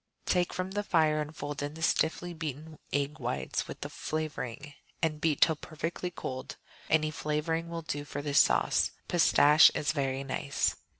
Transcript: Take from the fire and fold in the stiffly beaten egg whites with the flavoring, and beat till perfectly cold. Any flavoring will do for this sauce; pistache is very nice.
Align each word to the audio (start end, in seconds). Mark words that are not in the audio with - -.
Take 0.25 0.51
from 0.51 0.71
the 0.71 0.81
fire 0.81 1.21
and 1.21 1.35
fold 1.37 1.61
in 1.61 1.75
the 1.75 1.83
stiffly 1.83 2.33
beaten 2.33 2.79
egg 2.91 3.19
whites 3.19 3.67
with 3.67 3.81
the 3.81 3.89
flavoring, 3.91 4.73
and 4.99 5.21
beat 5.21 5.41
till 5.41 5.55
perfectly 5.55 6.09
cold. 6.09 6.55
Any 6.89 7.11
flavoring 7.11 7.69
will 7.69 7.83
do 7.83 8.03
for 8.03 8.23
this 8.23 8.39
sauce; 8.41 8.89
pistache 9.07 9.69
is 9.75 9.91
very 9.91 10.23
nice. 10.23 10.75